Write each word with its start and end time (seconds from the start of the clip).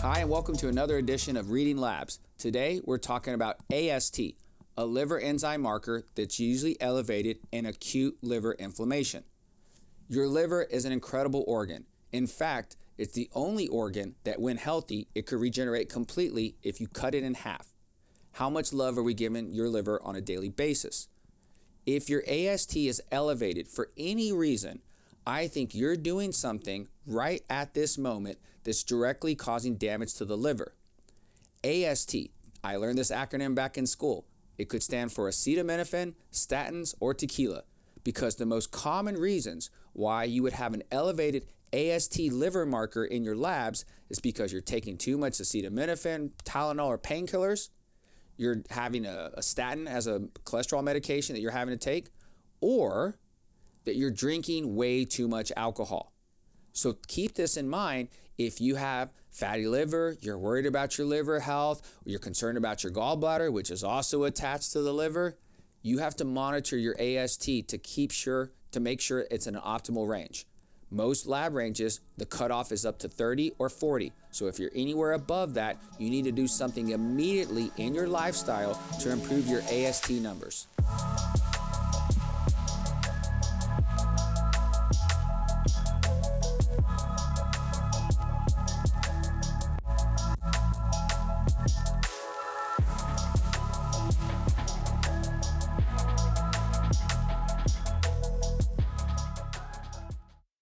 Hi, 0.00 0.18
and 0.20 0.28
welcome 0.28 0.54
to 0.56 0.68
another 0.68 0.98
edition 0.98 1.36
of 1.36 1.50
Reading 1.50 1.78
Labs. 1.78 2.20
Today, 2.36 2.80
we're 2.84 2.98
talking 2.98 3.32
about 3.32 3.56
AST, 3.72 4.20
a 4.76 4.84
liver 4.84 5.18
enzyme 5.18 5.62
marker 5.62 6.04
that's 6.14 6.38
usually 6.38 6.78
elevated 6.80 7.38
in 7.50 7.64
acute 7.64 8.18
liver 8.20 8.52
inflammation. 8.52 9.24
Your 10.08 10.28
liver 10.28 10.64
is 10.64 10.84
an 10.84 10.92
incredible 10.92 11.44
organ. 11.46 11.86
In 12.12 12.26
fact, 12.26 12.76
it's 12.98 13.14
the 13.14 13.30
only 13.32 13.66
organ 13.68 14.16
that, 14.24 14.40
when 14.40 14.58
healthy, 14.58 15.08
it 15.14 15.26
could 15.26 15.40
regenerate 15.40 15.88
completely 15.88 16.56
if 16.62 16.80
you 16.80 16.86
cut 16.86 17.14
it 17.14 17.22
in 17.22 17.34
half. 17.34 17.72
How 18.32 18.50
much 18.50 18.72
love 18.72 18.98
are 18.98 19.02
we 19.02 19.14
giving 19.14 19.52
your 19.52 19.68
liver 19.68 20.00
on 20.02 20.16
a 20.16 20.20
daily 20.20 20.50
basis? 20.50 21.08
If 21.86 22.08
your 22.08 22.22
AST 22.26 22.76
is 22.76 23.02
elevated 23.12 23.68
for 23.68 23.90
any 23.96 24.32
reason, 24.32 24.80
I 25.26 25.48
think 25.48 25.74
you're 25.74 25.96
doing 25.96 26.32
something 26.32 26.88
right 27.06 27.42
at 27.50 27.74
this 27.74 27.98
moment 27.98 28.38
that's 28.62 28.82
directly 28.82 29.34
causing 29.34 29.76
damage 29.76 30.14
to 30.14 30.24
the 30.24 30.36
liver. 30.36 30.74
AST, 31.62 32.16
I 32.62 32.76
learned 32.76 32.98
this 32.98 33.10
acronym 33.10 33.54
back 33.54 33.76
in 33.76 33.86
school. 33.86 34.26
It 34.56 34.68
could 34.68 34.82
stand 34.82 35.12
for 35.12 35.28
acetaminophen, 35.28 36.14
statins, 36.32 36.94
or 37.00 37.12
tequila, 37.12 37.64
because 38.02 38.36
the 38.36 38.46
most 38.46 38.70
common 38.70 39.16
reasons 39.16 39.68
why 39.92 40.24
you 40.24 40.42
would 40.42 40.52
have 40.54 40.72
an 40.72 40.82
elevated 40.90 41.46
AST 41.72 42.18
liver 42.18 42.64
marker 42.64 43.04
in 43.04 43.24
your 43.24 43.36
labs 43.36 43.84
is 44.08 44.20
because 44.20 44.52
you're 44.52 44.62
taking 44.62 44.96
too 44.96 45.18
much 45.18 45.34
acetaminophen, 45.34 46.30
Tylenol, 46.44 46.86
or 46.86 46.98
painkillers, 46.98 47.68
you're 48.36 48.62
having 48.70 49.06
a, 49.06 49.30
a 49.34 49.42
statin 49.42 49.86
as 49.86 50.06
a 50.06 50.20
cholesterol 50.44 50.82
medication 50.82 51.34
that 51.34 51.40
you're 51.40 51.50
having 51.50 51.76
to 51.76 51.82
take, 51.82 52.08
or 52.60 53.18
that 53.84 53.96
you're 53.96 54.10
drinking 54.10 54.74
way 54.74 55.04
too 55.04 55.28
much 55.28 55.52
alcohol. 55.56 56.12
So 56.72 56.96
keep 57.06 57.34
this 57.34 57.56
in 57.56 57.68
mind 57.68 58.08
if 58.36 58.60
you 58.60 58.74
have 58.74 59.12
fatty 59.30 59.66
liver, 59.66 60.16
you're 60.20 60.38
worried 60.38 60.66
about 60.66 60.98
your 60.98 61.06
liver 61.06 61.40
health, 61.40 61.98
you're 62.04 62.18
concerned 62.18 62.58
about 62.58 62.82
your 62.82 62.92
gallbladder, 62.92 63.52
which 63.52 63.70
is 63.70 63.84
also 63.84 64.24
attached 64.24 64.72
to 64.72 64.82
the 64.82 64.92
liver, 64.92 65.38
you 65.82 65.98
have 65.98 66.16
to 66.16 66.24
monitor 66.24 66.76
your 66.76 66.96
AST 67.00 67.68
to 67.68 67.78
keep 67.78 68.10
sure 68.10 68.52
to 68.72 68.80
make 68.80 69.00
sure 69.00 69.26
it's 69.30 69.46
in 69.46 69.54
an 69.54 69.60
optimal 69.60 70.08
range. 70.08 70.46
Most 70.90 71.26
lab 71.26 71.54
ranges, 71.54 72.00
the 72.16 72.26
cutoff 72.26 72.72
is 72.72 72.84
up 72.86 72.98
to 73.00 73.08
30 73.08 73.52
or 73.58 73.68
40. 73.68 74.12
So 74.30 74.46
if 74.46 74.58
you're 74.58 74.70
anywhere 74.74 75.12
above 75.12 75.54
that, 75.54 75.78
you 75.98 76.10
need 76.10 76.24
to 76.24 76.32
do 76.32 76.46
something 76.46 76.90
immediately 76.90 77.70
in 77.76 77.94
your 77.94 78.06
lifestyle 78.06 78.80
to 79.00 79.10
improve 79.10 79.46
your 79.46 79.62
AST 79.70 80.10
numbers. 80.10 80.66